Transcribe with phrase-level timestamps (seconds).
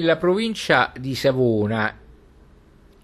[0.00, 1.92] La provincia di Savona,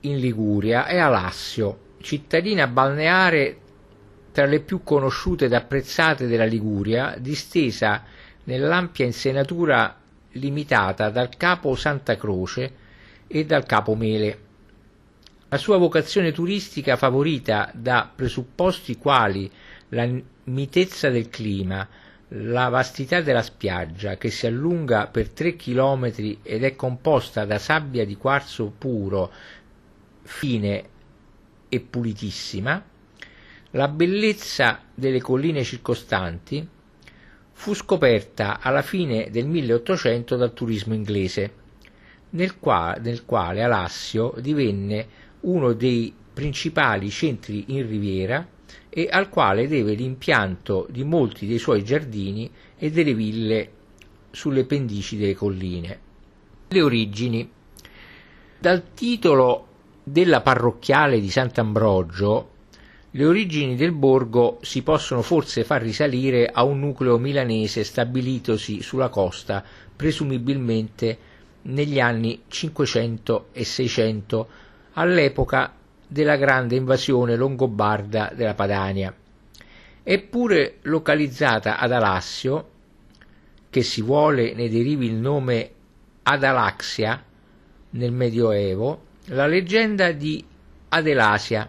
[0.02, 3.58] in Liguria, è Alassio, cittadina balneare
[4.30, 8.04] tra le più conosciute ed apprezzate della Liguria, distesa
[8.45, 9.98] nell'ampia insenatura
[10.34, 12.72] limitata dal capo Santa Croce
[13.27, 14.39] e dal capo Mele.
[15.49, 19.51] La sua vocazione turistica, favorita da presupposti quali
[19.89, 20.09] la
[20.45, 21.89] mitezza del clima,
[22.29, 26.04] la vastità della spiaggia, che si allunga per 3 km
[26.43, 29.30] ed è composta da sabbia di quarzo puro,
[30.23, 30.84] fine
[31.68, 32.82] e pulitissima,
[33.70, 36.66] la bellezza delle colline circostanti
[37.52, 41.62] fu scoperta alla fine del 1800 dal turismo inglese,
[42.30, 45.06] nel, qua, nel quale Alassio divenne
[45.41, 48.46] uno dei principali centri in riviera
[48.88, 53.70] e al quale deve l'impianto di molti dei suoi giardini e delle ville
[54.30, 55.98] sulle pendici delle colline.
[56.69, 57.51] Le origini.
[58.59, 59.66] Dal titolo
[60.02, 62.51] della parrocchiale di Sant'Ambrogio,
[63.10, 69.08] le origini del borgo si possono forse far risalire a un nucleo milanese stabilitosi sulla
[69.08, 71.18] costa, presumibilmente
[71.62, 74.48] negli anni 500 e 600,
[74.94, 75.72] all'epoca
[76.06, 79.14] della grande invasione longobarda della Padania.
[80.02, 82.70] Eppure localizzata ad Alassio,
[83.70, 85.70] che si vuole ne derivi il nome
[86.22, 87.22] Adalaxia
[87.91, 90.44] nel Medioevo, la leggenda di
[90.88, 91.69] Adelasia,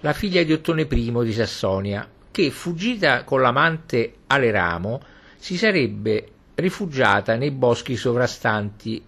[0.00, 5.00] la figlia di Ottone I di Sassonia, che fuggita con l'amante Aleramo
[5.36, 9.02] si sarebbe rifugiata nei boschi sovrastanti.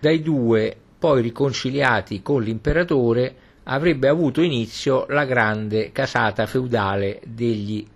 [0.00, 7.86] Dai due, poi riconciliati con l'imperatore, avrebbe avuto inizio la grande casata feudale degli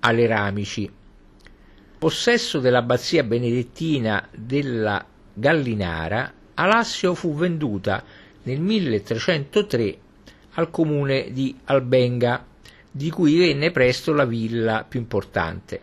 [0.00, 0.90] Aleramici.
[1.98, 8.02] Possesso dell'abbazia benedettina della Gallinara, Alassio fu venduta
[8.44, 9.98] nel 1303
[10.54, 12.46] al comune di Albenga,
[12.90, 15.80] di cui venne presto la villa più importante.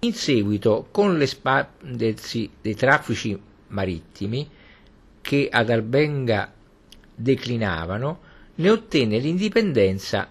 [0.00, 3.38] In seguito, con l'espandersi dei traffici
[3.68, 4.48] marittimi
[5.20, 6.52] che ad Albenga
[7.14, 8.20] declinavano,
[8.56, 10.28] ne ottenne l'indipendenza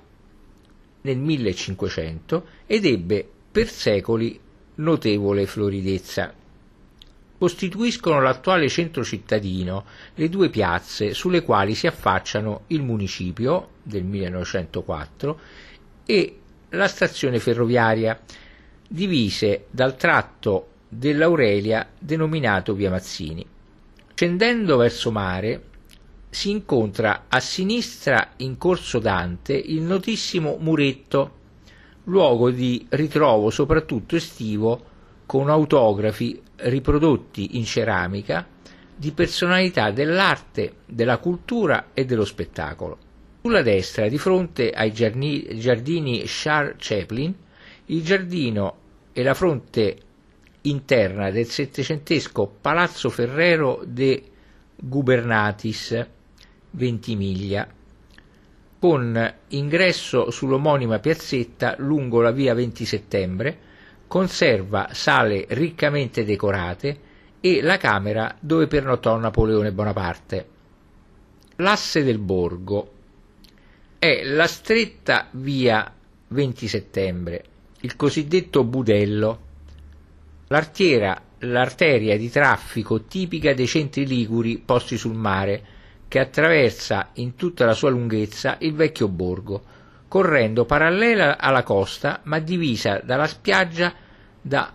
[1.01, 4.39] nel 1500 ed ebbe per secoli
[4.75, 6.33] notevole floridezza.
[7.37, 9.85] Costituiscono l'attuale centro cittadino
[10.15, 15.39] le due piazze sulle quali si affacciano il municipio del 1904
[16.05, 18.19] e la stazione ferroviaria,
[18.87, 23.45] divise dal tratto dell'Aurelia denominato Via Mazzini.
[24.13, 25.61] Scendendo verso mare
[26.35, 31.31] si incontra a sinistra in Corso Dante il notissimo Muretto,
[32.03, 34.83] luogo di ritrovo soprattutto estivo
[35.25, 38.45] con autografi riprodotti in ceramica
[38.97, 42.97] di personalità dell'arte, della cultura e dello spettacolo.
[43.41, 47.33] Sulla destra, di fronte ai giardini Charles Chaplin,
[47.85, 48.77] il giardino
[49.13, 49.97] e la fronte
[50.63, 54.21] interna del settecentesco Palazzo Ferrero de
[54.75, 56.07] Gubernatis,
[56.75, 57.67] Ventimiglia,
[58.79, 63.57] con ingresso sull'omonima piazzetta lungo la via 20 settembre,
[64.07, 66.99] conserva sale riccamente decorate
[67.39, 70.47] e la camera dove pernottò Napoleone Bonaparte.
[71.57, 72.91] L'asse del borgo
[73.97, 75.91] è la stretta via
[76.27, 77.43] 20 settembre,
[77.81, 79.39] il cosiddetto budello,
[80.47, 85.73] l'artiera, l'arteria di traffico tipica dei centri liguri posti sul mare,
[86.15, 89.61] che attraversa in tutta la sua lunghezza il vecchio borgo,
[90.07, 93.93] correndo parallela alla costa ma divisa dalla spiaggia
[94.41, 94.71] da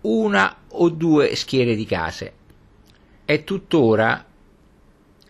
[0.00, 2.32] una o due schiere di case.
[3.22, 4.24] È tuttora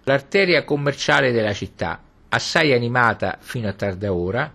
[0.05, 4.55] l'arteria commerciale della città, assai animata fino a tarda ora,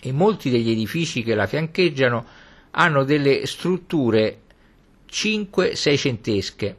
[0.00, 2.26] e molti degli edifici che la fiancheggiano
[2.70, 4.40] hanno delle strutture
[5.10, 6.74] 5-6centesche,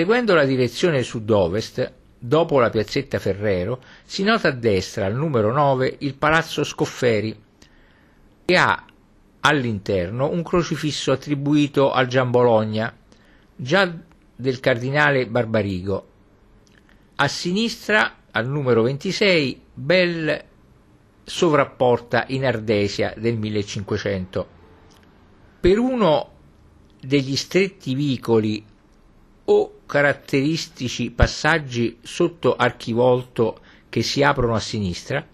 [0.00, 5.96] Seguendo la direzione sud-ovest, dopo la piazzetta Ferrero, si nota a destra, al numero 9,
[6.00, 7.34] il palazzo Scofferi,
[8.44, 8.84] che ha
[9.40, 12.94] all'interno un crocifisso attribuito al Gian Bologna,
[13.56, 13.90] già
[14.36, 16.08] del cardinale Barbarigo.
[17.16, 20.44] A sinistra, al numero 26, Belle
[21.24, 24.48] sovrapporta in Ardesia del 1500.
[25.60, 26.30] Per uno
[27.00, 28.64] degli stretti vicoli
[29.52, 35.26] o caratteristici passaggi sotto archivolto che si aprono a sinistra,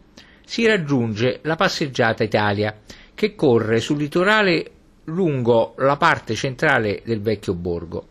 [0.44, 2.78] si raggiunge la passeggiata Italia,
[3.14, 4.70] che corre sul litorale
[5.04, 8.06] lungo la parte centrale del vecchio borgo.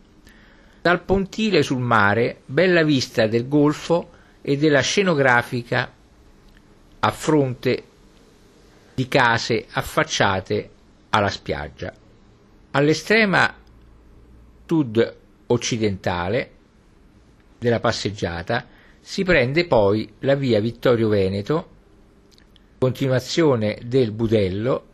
[0.80, 4.10] Dal pontile sul mare, bella vista del golfo
[4.42, 5.92] e della scenografica
[7.00, 7.82] a fronte
[8.94, 10.70] di case affacciate
[11.10, 11.92] alla spiaggia.
[12.70, 13.52] All'estrema
[14.66, 15.16] sud
[15.48, 16.50] occidentale
[17.58, 18.66] della passeggiata
[19.00, 21.68] si prende poi la via Vittorio Veneto,
[22.78, 24.84] continuazione del Budello,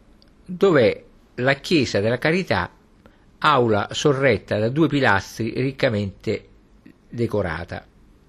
[0.45, 1.05] dove
[1.37, 2.71] la chiesa della Carità,
[3.39, 6.49] aula sorretta da due pilastri riccamente
[7.09, 7.87] decorata.